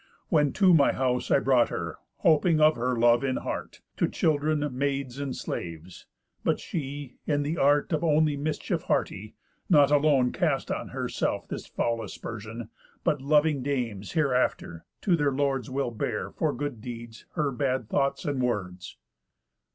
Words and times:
When 0.29 0.51
to 0.53 0.73
my 0.73 0.93
house 0.93 1.29
I 1.29 1.37
brought 1.37 1.69
her, 1.69 1.97
hoping 2.21 2.59
of 2.59 2.75
her 2.75 2.97
love 2.97 3.23
in 3.23 3.35
heart, 3.37 3.81
To 3.97 4.07
children, 4.07 4.67
maids, 4.75 5.19
and 5.19 5.35
slaves. 5.35 6.07
But 6.43 6.59
she 6.59 7.17
(in 7.27 7.43
th' 7.43 7.55
art 7.59 7.93
Of 7.93 8.03
only 8.03 8.35
mischief 8.35 8.81
hearty) 8.81 9.35
not 9.69 9.91
alone 9.91 10.31
Cast 10.31 10.71
on 10.71 10.87
herself 10.87 11.47
this 11.47 11.67
foul 11.67 11.99
aspersión, 11.99 12.69
But 13.03 13.21
loving 13.21 13.61
dames, 13.61 14.13
hereafter, 14.13 14.85
to 15.01 15.15
their 15.15 15.31
lords 15.31 15.69
Will 15.69 15.91
bear, 15.91 16.31
for 16.31 16.51
good 16.51 16.81
deeds, 16.81 17.27
her 17.33 17.51
bad 17.51 17.87
thoughts 17.87 18.25
and 18.25 18.41
words. 18.41 18.97